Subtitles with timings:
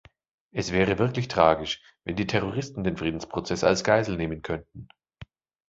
[0.51, 4.87] Es wäre wirklich tragisch, wenn die Terroristen den Friedensprozess als Geisel nehmen könnten.